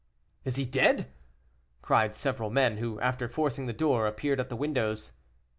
"Is 0.45 0.55
he 0.55 0.65
dead?" 0.65 1.11
cried 1.83 2.15
several 2.15 2.49
men 2.49 2.77
who, 2.77 2.99
after 3.01 3.27
forcing 3.27 3.67
the 3.67 3.71
door, 3.71 4.07
appeared 4.07 4.39
at 4.39 4.49
the 4.49 4.55
windows. 4.55 5.11